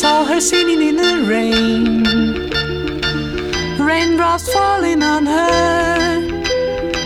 Saw 0.00 0.24
her 0.24 0.40
sitting 0.40 0.80
in 0.80 0.94
the 0.94 1.24
rain, 1.26 2.04
raindrops 3.84 4.48
falling 4.52 5.02
on 5.02 5.26
her. 5.26 6.22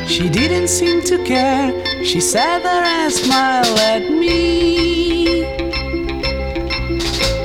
She 0.06 0.28
didn't 0.28 0.68
seem 0.68 1.00
to 1.04 1.16
care. 1.24 1.72
She 2.04 2.20
sat 2.20 2.62
there 2.62 2.84
and 2.84 3.10
smiled 3.10 3.78
at 3.78 4.10
me. 4.10 5.40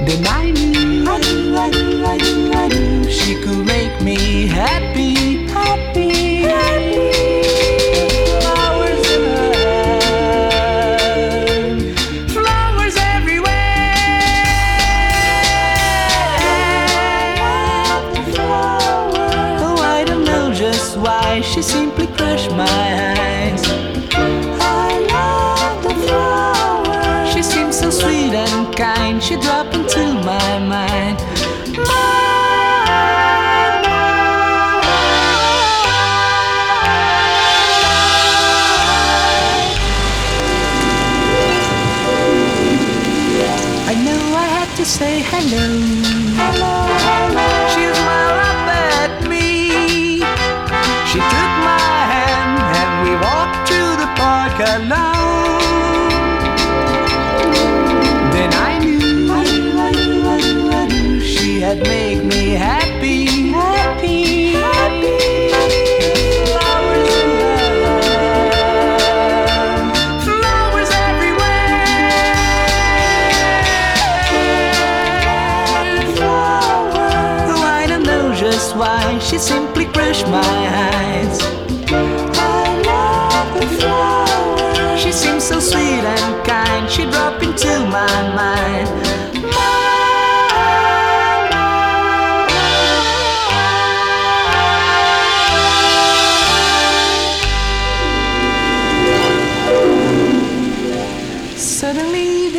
Then 0.05 0.28
I 0.28 0.52
knew, 0.52 1.05
she 3.10 3.36
could 3.41 3.66
make 3.66 4.02
me 4.02 4.48
happy, 4.48 5.07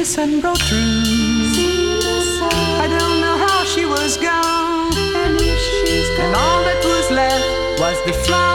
sun 0.09 0.41
broke 0.41 0.57
through. 0.57 1.03
I 2.83 2.87
don't 2.89 3.21
know 3.21 3.37
how 3.47 3.63
she 3.65 3.85
was 3.85 4.17
gone. 4.17 4.91
And 6.25 6.35
all 6.35 6.61
that 6.65 6.83
was 6.83 7.11
left 7.11 7.45
was 7.79 7.97
the 8.07 8.15
flower 8.25 8.47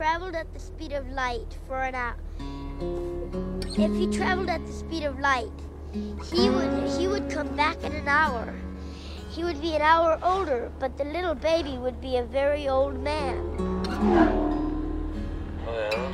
traveled 0.00 0.34
at 0.34 0.50
the 0.54 0.58
speed 0.58 0.92
of 0.92 1.06
light 1.10 1.58
for 1.68 1.82
an 1.82 1.94
hour, 1.94 2.16
if 3.76 3.92
he 3.94 4.06
traveled 4.06 4.48
at 4.48 4.64
the 4.66 4.72
speed 4.72 5.04
of 5.04 5.20
light, 5.20 5.52
he 5.92 6.48
would 6.48 6.72
he 6.98 7.06
would 7.06 7.28
come 7.28 7.54
back 7.54 7.76
in 7.84 7.92
an 7.92 8.08
hour. 8.08 8.54
He 9.28 9.44
would 9.44 9.60
be 9.60 9.74
an 9.74 9.82
hour 9.82 10.18
older, 10.22 10.72
but 10.78 10.96
the 10.96 11.04
little 11.04 11.34
baby 11.34 11.76
would 11.76 12.00
be 12.00 12.16
a 12.16 12.22
very 12.22 12.66
old 12.66 12.98
man. 12.98 13.36
Well, 15.66 16.12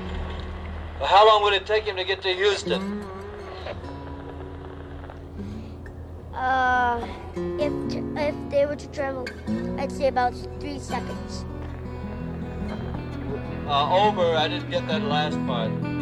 well, 0.98 1.08
how 1.08 1.24
long 1.24 1.44
would 1.44 1.52
it 1.52 1.64
take 1.64 1.84
him 1.84 1.94
to 1.94 2.02
get 2.02 2.20
to 2.22 2.34
Houston? 2.34 3.04
Uh, 6.34 7.06
if 7.36 7.72
if 8.16 8.34
they 8.50 8.66
were 8.66 8.74
to 8.74 8.88
travel, 8.88 9.28
I'd 9.78 9.92
say 9.92 10.08
about 10.08 10.34
three 10.58 10.80
seconds. 10.80 11.44
Uh, 13.66 14.06
over. 14.06 14.36
I 14.36 14.46
didn't 14.46 14.70
get 14.70 14.86
that 14.86 15.02
last 15.02 15.44
part. 15.44 15.95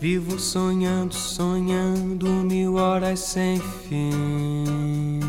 Vivo 0.00 0.38
sonhando, 0.38 1.14
sonhando 1.14 2.26
mil 2.26 2.76
horas 2.76 3.20
sem 3.20 3.60
fim. 3.60 5.20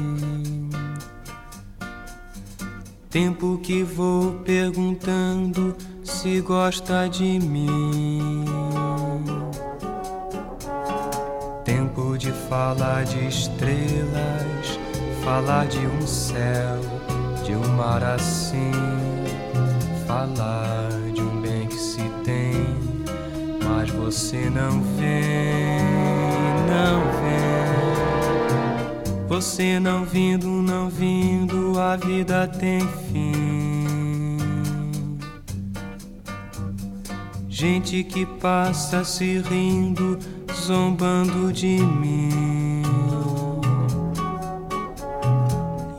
Tempo 3.09 3.59
que 3.61 3.83
vou 3.83 4.35
perguntando 4.45 5.75
se 6.05 6.39
gosta 6.39 7.09
de 7.09 7.37
mim. 7.37 8.45
Tempo 11.65 12.17
de 12.17 12.31
falar 12.31 13.03
de 13.03 13.27
estrelas, 13.27 14.79
falar 15.21 15.67
de 15.67 15.85
um 15.85 16.07
céu, 16.07 16.79
de 17.43 17.53
um 17.53 17.67
mar 17.75 18.01
assim, 18.01 18.71
falar 20.07 20.80
você 24.11 24.49
não 24.49 24.81
vem, 24.97 25.79
não 26.67 26.99
vem. 27.21 27.39
Você 29.29 29.79
não 29.79 30.03
vindo, 30.03 30.47
não 30.47 30.89
vindo, 30.89 31.79
a 31.79 31.95
vida 31.95 32.45
tem 32.45 32.81
fim. 32.81 34.37
Gente 37.47 38.03
que 38.03 38.25
passa 38.25 39.05
se 39.05 39.37
rindo 39.37 40.19
zombando 40.53 41.53
de 41.53 41.79
mim. 41.79 42.81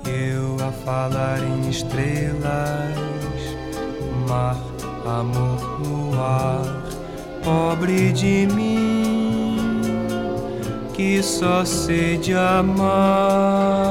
Eu 0.06 0.58
a 0.68 0.70
falar 0.84 1.42
em 1.42 1.70
estrelas, 1.70 2.94
mar, 4.28 4.58
amor 5.06 5.80
no 5.80 6.20
ar, 6.20 6.91
pobre 7.42 8.12
de 8.12 8.46
mim, 8.46 9.80
que 10.94 11.22
só 11.22 11.64
sei 11.64 12.16
de 12.18 12.34
amar. 12.34 13.82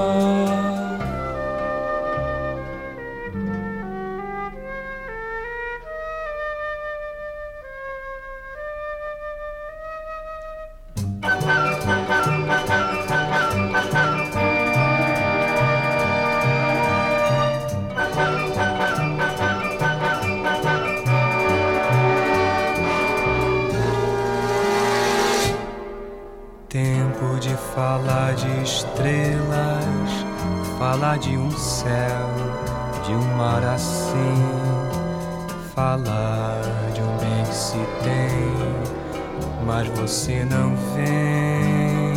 Mas 39.82 40.00
você 40.00 40.46
não 40.46 40.76
vem, 40.94 42.14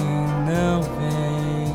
não 0.46 0.82
vem. 0.82 1.72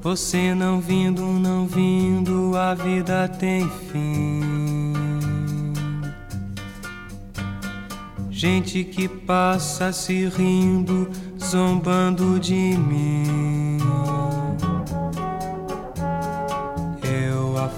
Você 0.00 0.54
não 0.54 0.80
vindo, 0.80 1.22
não 1.22 1.66
vindo, 1.66 2.56
a 2.56 2.74
vida 2.74 3.28
tem 3.28 3.68
fim. 3.90 4.92
Gente 8.28 8.82
que 8.84 9.06
passa 9.08 9.92
se 9.92 10.26
rindo, 10.28 11.10
zombando 11.40 12.40
de 12.40 12.54
mim. 12.76 13.36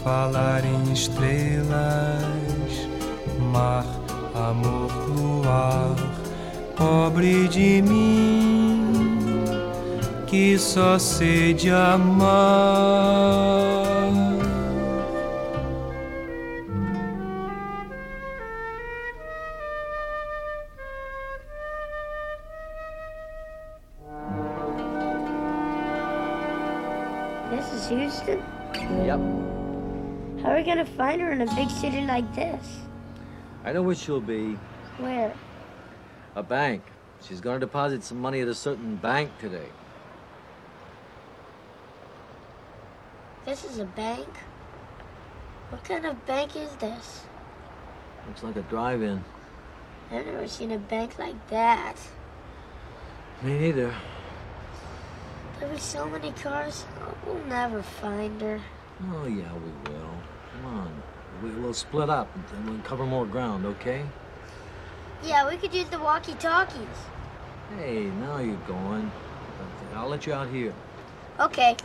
falar 0.04 0.64
em 0.64 0.92
estrelas, 0.92 1.68
mar, 3.52 3.84
amor, 4.34 4.90
luar, 5.08 6.07
pobre 6.78 7.48
de 7.48 7.82
mim, 7.82 8.92
que 10.28 10.56
só 10.56 10.96
sei 10.96 11.52
de 11.52 11.70
amar. 11.70 12.28
This 27.50 27.72
is 27.72 27.88
Houston? 27.88 28.40
Yep. 29.04 29.18
How 30.40 30.50
are 30.50 30.58
we 30.58 30.62
gonna 30.62 30.86
find 30.86 31.20
her 31.20 31.32
in 31.32 31.40
a 31.40 31.54
big 31.56 31.68
city 31.70 32.02
like 32.02 32.32
this? 32.36 32.64
I 33.64 33.72
know 33.72 33.82
where 33.82 33.96
she'll 33.96 34.20
be. 34.20 34.56
Where? 34.98 35.34
A 36.38 36.42
bank. 36.44 36.84
She's 37.20 37.40
gonna 37.40 37.58
deposit 37.58 38.04
some 38.04 38.20
money 38.20 38.40
at 38.40 38.46
a 38.46 38.54
certain 38.54 38.94
bank 38.94 39.36
today. 39.40 39.70
This 43.44 43.64
is 43.64 43.80
a 43.80 43.84
bank? 43.84 44.28
What 45.70 45.82
kind 45.82 46.06
of 46.06 46.24
bank 46.26 46.54
is 46.54 46.70
this? 46.76 47.24
Looks 48.28 48.44
like 48.44 48.54
a 48.54 48.62
drive-in. 48.62 49.24
I've 50.12 50.26
never 50.26 50.46
seen 50.46 50.70
a 50.70 50.78
bank 50.78 51.18
like 51.18 51.48
that. 51.48 51.96
Me 53.42 53.58
neither. 53.58 53.92
There'll 55.58 55.74
be 55.74 55.80
so 55.80 56.06
many 56.06 56.30
cars, 56.30 56.84
we'll 57.26 57.44
never 57.46 57.82
find 57.82 58.40
her. 58.42 58.60
Oh, 59.12 59.26
yeah, 59.26 59.52
we 59.54 59.90
will. 59.90 60.14
Come 60.52 60.66
on. 60.66 61.02
We'll 61.42 61.74
split 61.74 62.08
up 62.08 62.28
and 62.54 62.70
we'll 62.70 62.78
cover 62.84 63.04
more 63.06 63.26
ground, 63.26 63.66
okay? 63.66 64.04
Yeah, 65.24 65.48
we 65.48 65.56
could 65.56 65.74
use 65.74 65.88
the 65.88 65.98
walkie-talkies. 65.98 66.86
Hey, 67.76 68.04
now 68.04 68.38
you're 68.38 68.56
going. 68.66 69.10
I'll 69.94 70.08
let 70.08 70.26
you 70.26 70.32
out 70.32 70.48
here. 70.48 70.72
Okay. 71.40 71.76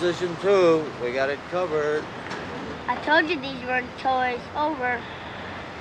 Position 0.00 0.34
two. 0.40 0.82
We 1.02 1.12
got 1.12 1.28
it 1.28 1.38
covered. 1.50 2.02
I 2.88 2.96
told 3.04 3.28
you 3.28 3.38
these 3.38 3.62
weren't 3.66 3.86
toys. 3.98 4.40
Over. 4.56 4.98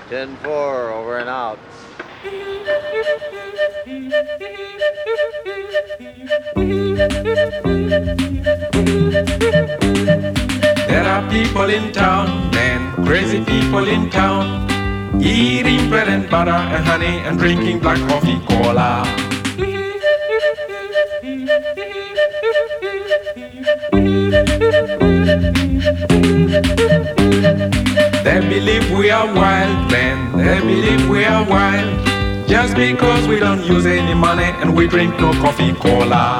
10-4, 0.09 0.45
over 0.45 1.19
and 1.19 1.29
out. 1.29 1.57
There 10.89 11.05
are 11.05 11.29
people 11.29 11.69
in 11.69 11.93
town, 11.93 12.51
men, 12.51 13.05
crazy 13.05 13.41
people 13.45 13.87
in 13.87 14.09
town, 14.09 14.67
eating 15.21 15.89
bread 15.89 16.09
and 16.09 16.29
butter 16.29 16.51
and 16.51 16.83
honey 16.83 17.19
and 17.19 17.39
drinking 17.39 17.79
black 17.79 17.99
coffee 18.09 18.41
cola. 18.49 19.18
They 24.59 24.65
believe 28.41 28.91
we 28.91 29.09
are 29.09 29.25
wild 29.33 29.89
men, 29.89 30.37
they 30.37 30.59
believe 30.59 31.09
we 31.09 31.23
are 31.23 31.47
wild. 31.49 32.05
Just 32.45 32.75
because 32.75 33.25
we 33.29 33.39
don't 33.39 33.63
use 33.63 33.85
any 33.85 34.13
money 34.13 34.51
and 34.61 34.75
we 34.75 34.85
drink 34.87 35.17
no 35.17 35.31
coffee 35.33 35.71
cola. 35.75 36.39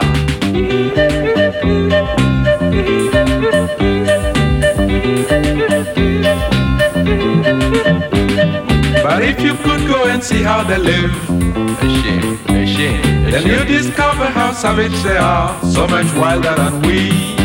But 9.02 9.24
if 9.24 9.40
you 9.40 9.54
could 9.54 9.88
go 9.88 10.10
and 10.10 10.22
see 10.22 10.44
how 10.44 10.66
they 10.66 10.78
live, 10.78 11.14
a 11.30 11.88
shame, 12.02 12.38
a 12.50 12.68
shame, 12.68 13.32
then 13.32 13.48
you 13.48 13.64
discover 13.64 14.26
how 14.26 14.52
savage 14.52 15.02
they 15.04 15.16
are, 15.16 15.58
so 15.64 15.88
much 15.88 16.14
wilder 16.16 16.54
than 16.56 16.82
we. 16.82 17.39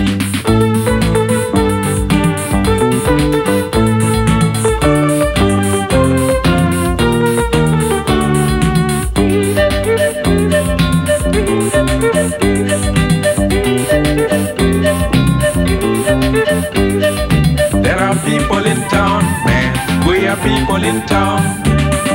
People 18.44 18.66
in 18.66 18.80
town 18.88 19.22
man. 19.44 19.72
We 20.06 20.26
are 20.26 20.36
people 20.36 20.82
in 20.84 21.00
town. 21.06 21.40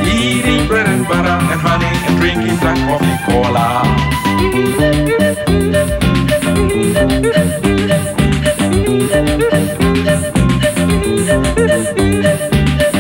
eating 0.06 0.68
bread 0.68 0.88
and 0.88 1.08
butter 1.08 1.38
and 1.52 1.62
honey 1.62 1.94
and 2.08 2.16
drinking 2.20 2.58
black 2.62 2.78
coffee 2.88 3.18
cola. 3.26 3.66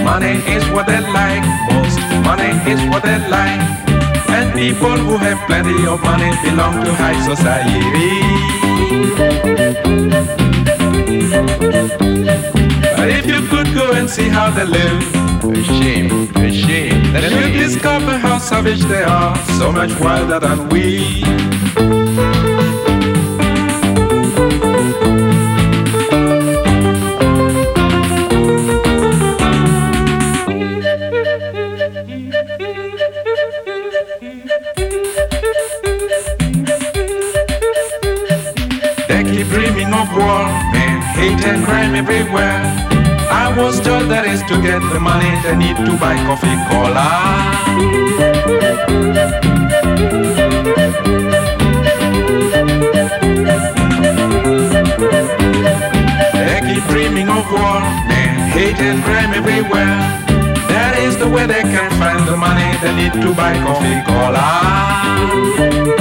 Money 0.03 0.35
is 0.55 0.63
what 0.73 0.85
they 0.87 1.01
like 1.19 1.45
most. 1.69 1.99
Money 2.25 2.51
is 2.71 2.81
what 2.89 3.03
they 3.03 3.19
like. 3.29 3.61
And 4.29 4.53
people 4.53 4.97
who 5.05 5.17
have 5.17 5.39
plenty 5.47 5.85
of 5.85 6.01
money 6.01 6.31
belong 6.43 6.83
to 6.83 6.91
high 6.93 7.19
society. 7.29 8.99
But 12.99 13.11
if 13.11 13.25
you 13.27 13.39
could 13.47 13.73
go 13.73 13.93
and 13.93 14.09
see 14.09 14.27
how 14.27 14.49
they 14.49 14.65
live, 14.65 15.01
a 15.45 15.63
shame, 15.63 16.11
a 16.35 16.51
shame. 16.51 17.01
Then 17.13 17.31
you'd 17.31 17.57
discover 17.57 18.17
how 18.17 18.39
savage 18.39 18.81
they 18.81 19.03
are, 19.03 19.37
so 19.57 19.71
much 19.71 19.97
wilder 20.01 20.37
than 20.37 20.67
we. 20.67 21.23
They 39.07 39.23
keep 39.23 39.47
dreaming 39.47 39.93
of 39.93 40.11
war, 40.11 40.43
men, 40.73 41.01
hate 41.15 41.45
and 41.45 41.63
crime 41.63 41.95
everywhere. 41.95 42.88
I 43.49 43.57
was 43.57 43.81
told 43.81 44.11
that 44.11 44.25
is 44.27 44.43
to 44.43 44.61
get 44.61 44.77
the 44.93 44.99
money 44.99 45.33
they 45.41 45.55
need 45.57 45.75
to 45.75 45.97
buy 45.97 46.13
coffee 46.29 46.53
cola. 46.69 47.09
They 56.37 56.61
keep 56.61 56.83
dreaming 56.93 57.27
of 57.27 57.49
war, 57.49 57.81
and 58.13 58.37
hate 58.53 58.77
and 58.85 59.01
crime 59.03 59.33
everywhere. 59.33 59.97
That 60.69 60.93
is 61.01 61.17
the 61.17 61.27
way 61.27 61.47
they 61.47 61.63
can 61.63 61.89
find 61.97 62.27
the 62.27 62.37
money 62.37 62.69
they 62.83 62.93
need 63.01 63.13
to 63.13 63.33
buy 63.33 63.57
coffee 63.65 63.97
cola. 64.05 65.98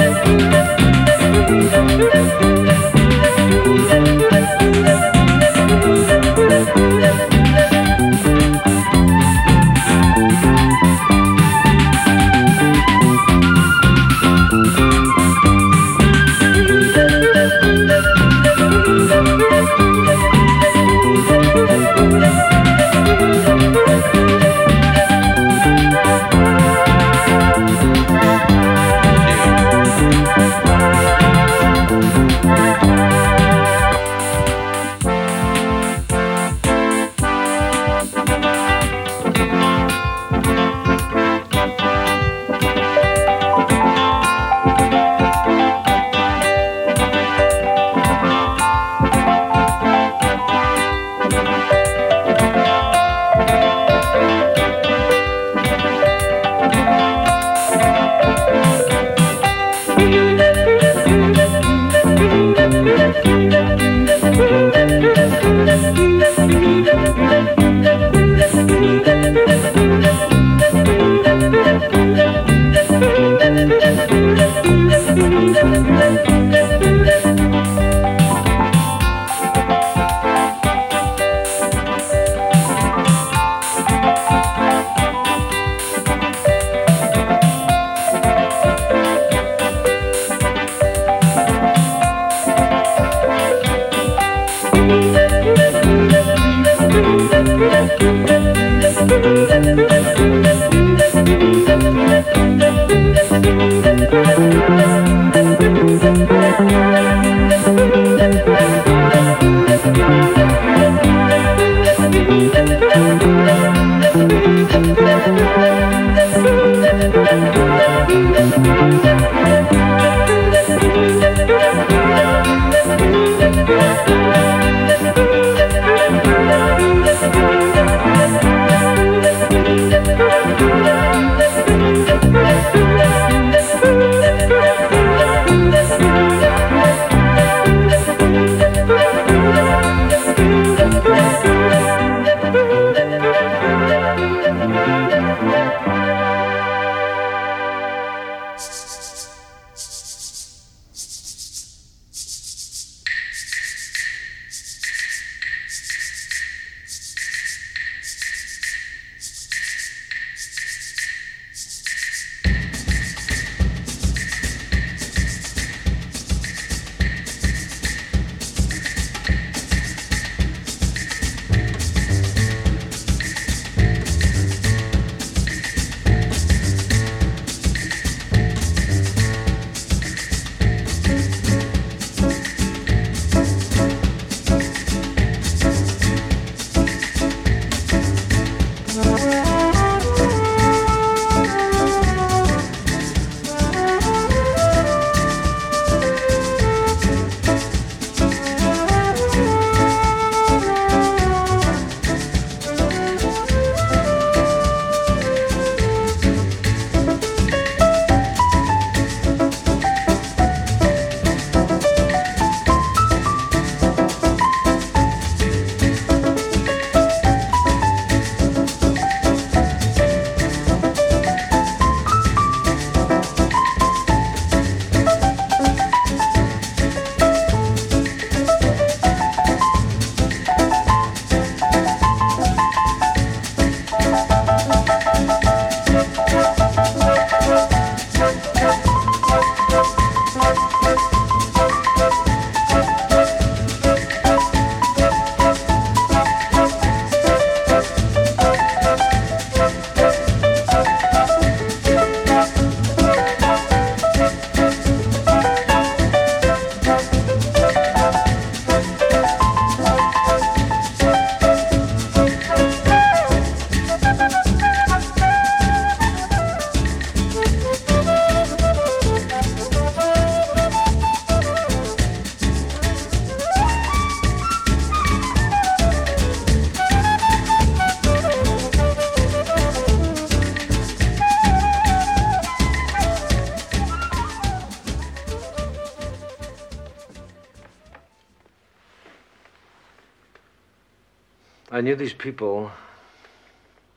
people. 292.29 292.71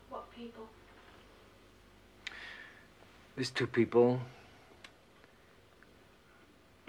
What 0.09 0.25
people? 0.35 0.67
These 3.37 3.51
two 3.51 3.67
people. 3.67 4.21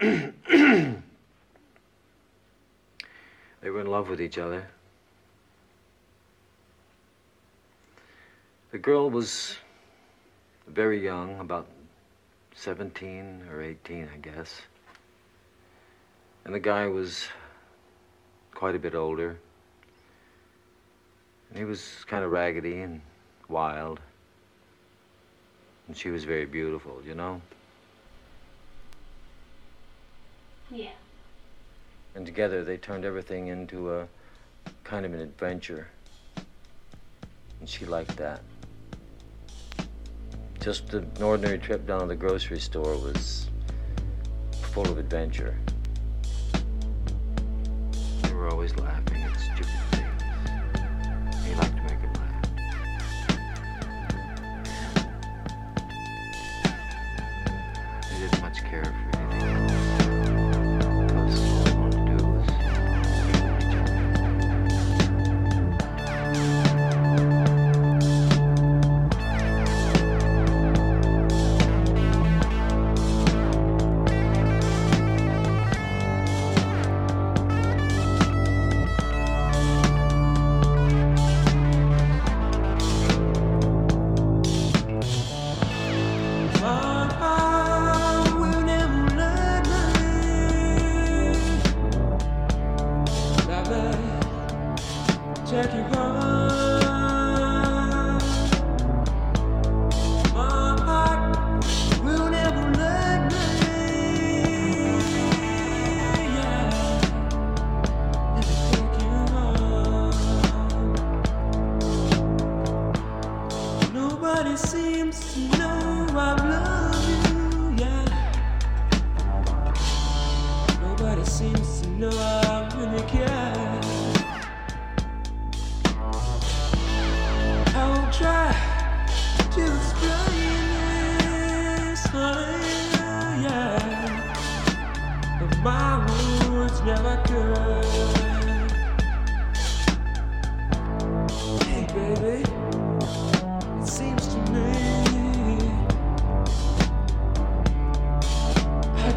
they 0.00 0.94
were 3.62 3.82
in 3.82 3.88
love 3.88 4.08
with 4.08 4.22
each 4.22 4.38
other. 4.38 4.66
The 8.72 8.78
girl 8.78 9.10
was 9.10 9.58
very 10.66 11.04
young, 11.04 11.40
about 11.40 11.66
17 12.54 13.42
or 13.52 13.60
18, 13.60 14.08
I 14.14 14.16
guess. 14.16 14.62
And 16.46 16.54
the 16.54 16.60
guy 16.60 16.86
was 16.86 17.28
quite 18.54 18.74
a 18.74 18.78
bit 18.78 18.94
older. 18.94 19.36
He 21.54 21.64
was 21.64 22.04
kind 22.08 22.24
of 22.24 22.32
raggedy 22.32 22.80
and 22.80 23.00
wild. 23.48 24.00
And 25.86 25.96
she 25.96 26.10
was 26.10 26.24
very 26.24 26.46
beautiful, 26.46 27.00
you 27.06 27.14
know? 27.14 27.40
Yeah. 30.70 30.90
And 32.16 32.26
together 32.26 32.64
they 32.64 32.76
turned 32.76 33.04
everything 33.04 33.48
into 33.48 33.94
a 33.94 34.08
kind 34.82 35.06
of 35.06 35.14
an 35.14 35.20
adventure. 35.20 35.88
And 37.60 37.68
she 37.68 37.86
liked 37.86 38.16
that. 38.16 38.40
Just 40.60 40.92
an 40.94 41.10
ordinary 41.22 41.58
trip 41.58 41.86
down 41.86 42.00
to 42.00 42.06
the 42.06 42.16
grocery 42.16 42.58
store 42.58 42.96
was 42.96 43.48
full 44.72 44.88
of 44.88 44.98
adventure. 44.98 45.56
They 48.22 48.32
were 48.32 48.48
always 48.48 48.74
laughing. 48.76 49.13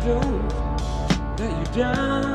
don't 0.07 1.37
let 1.37 1.51
you 1.51 1.81
down. 1.81 2.26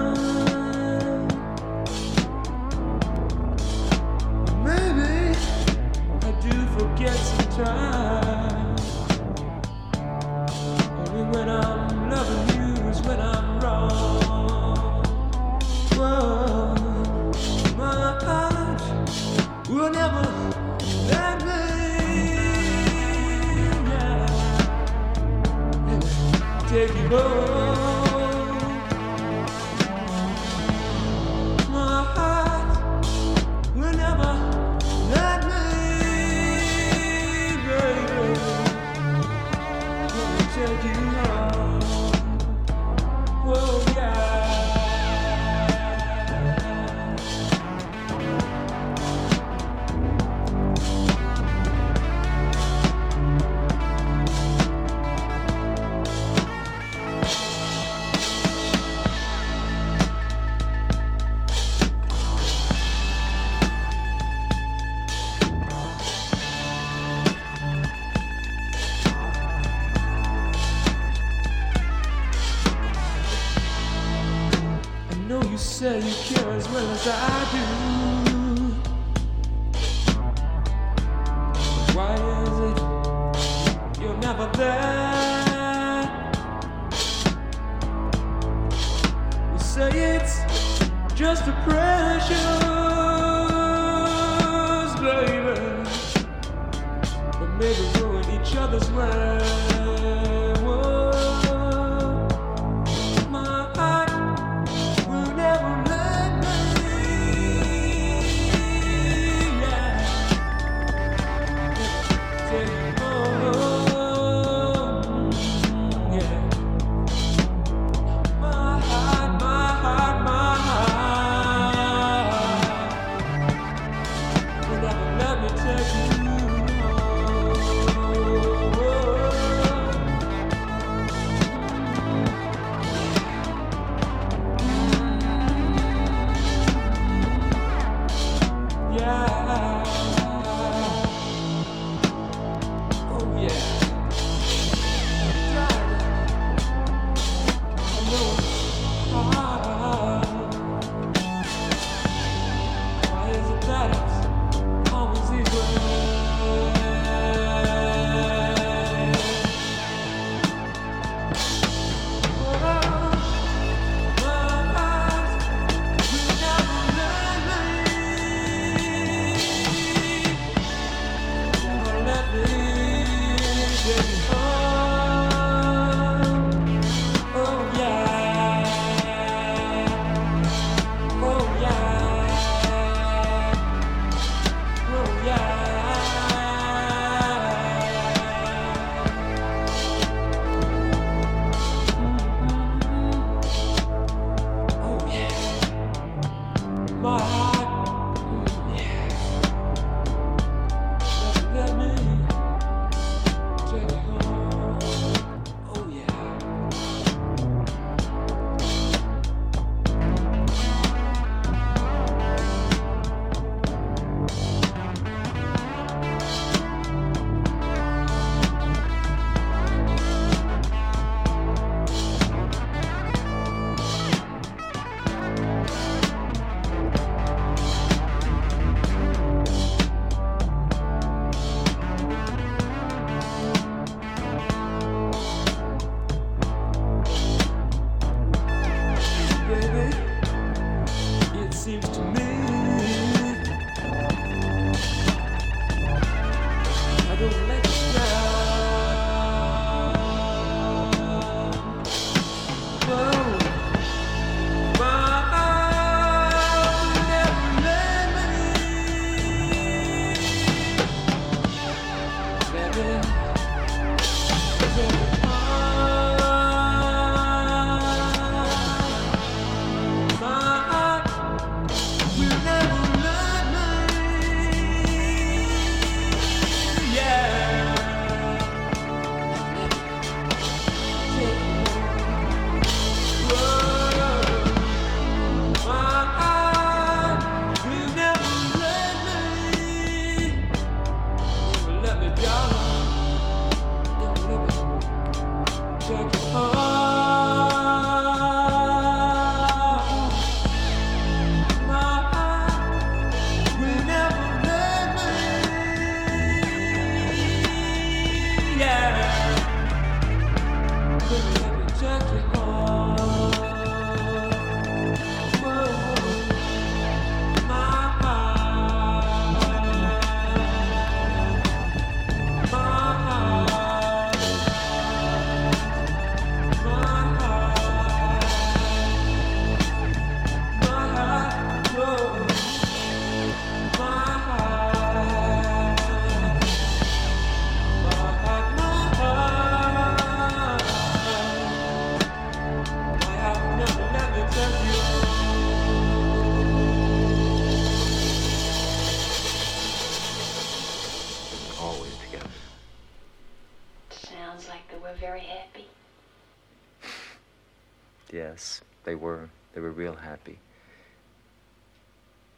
Happy. 360.13 360.39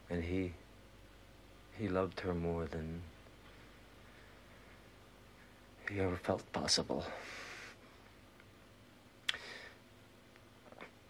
And 0.09 0.23
he. 0.23 0.53
he 1.79 1.89
loved 1.89 2.21
her 2.21 2.35
more 2.35 2.67
than. 2.67 3.01
he 5.91 6.01
ever 6.01 6.17
felt 6.17 6.43
possible. 6.53 7.05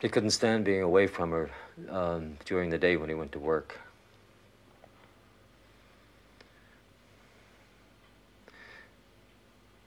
He 0.01 0.09
couldn't 0.09 0.31
stand 0.31 0.65
being 0.65 0.83
away 0.83 1.07
from 1.07 1.31
her 1.31 1.51
um, 1.91 2.37
during 2.45 2.71
the 2.71 2.79
day 2.79 2.97
when 2.97 3.09
he 3.09 3.15
went 3.15 3.33
to 3.33 3.39
work. 3.39 3.79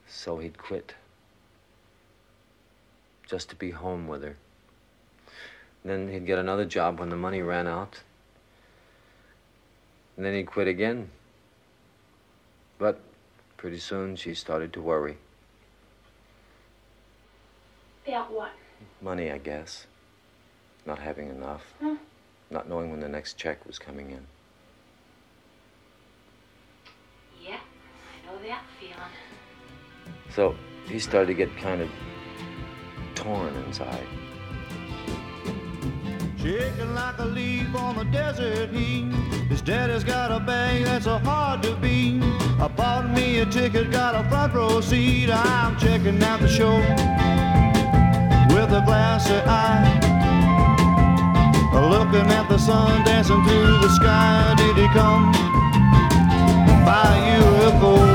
So 0.07 0.37
he'd 0.37 0.57
quit 0.57 0.93
just 3.27 3.49
to 3.49 3.55
be 3.55 3.71
home 3.71 4.07
with 4.07 4.23
her. 4.23 4.37
Then 5.87 6.09
he'd 6.09 6.25
get 6.25 6.37
another 6.37 6.65
job 6.65 6.99
when 6.99 7.07
the 7.07 7.15
money 7.15 7.41
ran 7.41 7.65
out. 7.65 8.01
And 10.17 10.25
then 10.25 10.33
he'd 10.33 10.47
quit 10.47 10.67
again. 10.67 11.09
But 12.77 12.99
pretty 13.55 13.79
soon 13.79 14.17
she 14.17 14.33
started 14.33 14.73
to 14.73 14.81
worry. 14.81 15.17
About 18.05 18.31
what? 18.31 18.51
Money, 19.01 19.31
I 19.31 19.37
guess. 19.37 19.87
Not 20.85 20.99
having 20.99 21.29
enough. 21.29 21.63
Hmm. 21.79 21.95
Not 22.49 22.67
knowing 22.67 22.91
when 22.91 22.99
the 22.99 23.09
next 23.09 23.37
check 23.37 23.65
was 23.65 23.79
coming 23.79 24.11
in. 24.11 24.25
Yeah, 27.41 27.59
I 27.59 28.25
know 28.25 28.41
that 28.47 28.63
feeling. 28.79 28.95
So 30.35 30.53
he 30.85 30.99
started 30.99 31.27
to 31.27 31.33
get 31.33 31.55
kind 31.57 31.81
of 31.81 31.89
torn 33.15 33.55
inside. 33.65 34.07
Shaking 36.47 36.95
like 36.95 37.17
a 37.17 37.25
leaf 37.25 37.75
on 37.75 37.97
the 37.97 38.05
desert 38.05 38.69
heat. 38.69 39.11
His 39.49 39.61
daddy's 39.61 40.05
got 40.05 40.31
a 40.31 40.39
bag 40.39 40.85
that's 40.85 41.03
so 41.03 41.17
hard 41.17 41.61
to 41.63 41.75
beat. 41.75 42.23
I 42.57 42.69
bought 42.69 43.09
me 43.09 43.39
a 43.39 43.45
ticket, 43.45 43.91
got 43.91 44.15
a 44.15 44.23
front 44.29 44.53
row 44.53 44.79
seat. 44.79 45.29
I'm 45.29 45.77
checking 45.77 46.23
out 46.23 46.39
the 46.39 46.47
show 46.47 46.77
with 48.55 48.71
a 48.71 48.81
glassy 48.85 49.35
eye. 49.45 49.99
Looking 51.73 52.31
at 52.31 52.47
the 52.47 52.57
sun 52.57 53.03
dancing 53.03 53.43
through 53.43 53.79
the 53.81 53.89
sky. 53.95 54.53
Did 54.55 54.77
he 54.77 54.87
come 54.93 55.33
by 56.85 57.41
UFO? 57.41 58.06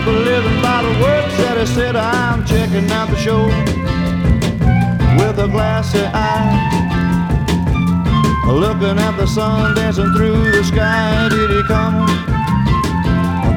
People 0.00 0.20
living 0.20 0.62
by 0.62 0.82
the 0.82 1.02
words 1.02 1.36
that 1.38 1.58
I 1.58 1.64
said. 1.64 1.94
I'm 1.94 2.44
checking 2.46 2.90
out 2.90 3.08
the 3.10 3.16
show 3.16 3.44
with 5.18 5.38
a 5.38 5.48
glassy 5.48 6.00
eye. 6.14 6.56
Looking 8.48 8.98
at 8.98 9.16
the 9.16 9.26
sun 9.26 9.74
dancing 9.74 10.12
through 10.16 10.52
the 10.52 10.64
sky. 10.64 11.28
Did 11.28 11.50
he 11.50 11.62
come 11.64 12.06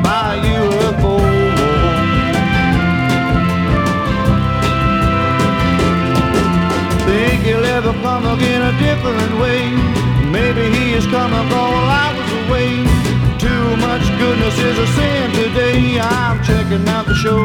by 0.03 0.36
UFO? 0.60 1.15
Think 7.08 7.43
he'll 7.43 7.65
ever 7.77 7.93
come 8.01 8.25
again 8.36 8.62
a 8.62 8.73
different 8.79 9.34
way. 9.39 9.62
Maybe 10.29 10.63
he 10.75 10.93
is 10.93 11.06
coming 11.08 11.53
all 11.53 11.88
hours 11.99 12.32
away. 12.47 13.03
Much 13.93 14.10
goodness 14.17 14.58
is 14.58 14.79
a 14.79 14.88
sin 14.88 15.32
today. 15.34 15.99
I'm 15.99 16.43
checking 16.43 16.88
out 16.89 17.06
the 17.06 17.13
show 17.13 17.43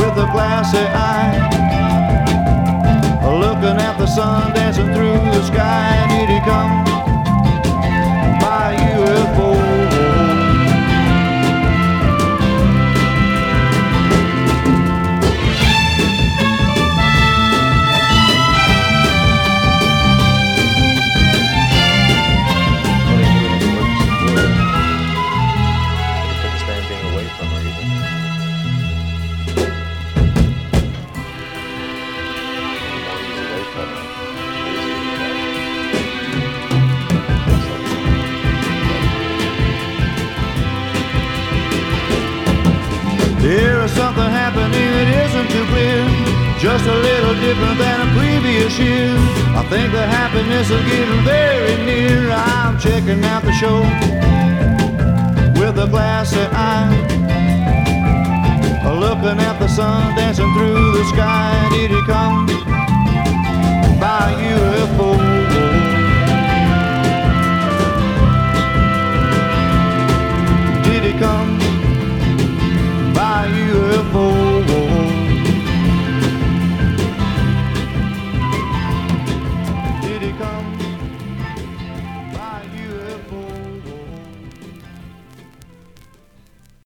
with 0.00 0.16
a 0.16 0.26
glassy 0.32 0.78
eye. 0.78 1.36
Looking 3.22 3.76
at 3.78 3.98
the 3.98 4.06
sun 4.06 4.54
dancing 4.54 4.86
through 4.94 5.18
the 5.36 5.42
sky. 5.44 6.06
Did 6.08 6.30
he 6.30 6.40
come 6.48 7.11
Think 49.72 49.90
the 49.90 50.06
happiness 50.06 50.68
is 50.68 50.84
getting 50.84 51.24
very 51.24 51.82
near. 51.86 52.30
I'm 52.30 52.78
checking 52.78 53.24
out 53.24 53.42
the 53.42 53.52
show 53.52 53.80
with 55.58 55.78
a 55.78 55.86
glassy 55.86 56.40
eye. 56.52 56.92
Looking 58.84 59.40
at 59.40 59.58
the 59.58 59.68
sun 59.68 60.14
dancing 60.14 60.52
through 60.52 60.92
the 60.92 61.04
sky. 61.06 61.68
Did 61.70 61.90
he 61.90 62.02
come 62.04 62.44
by 63.98 64.34
UFO? 64.52 65.41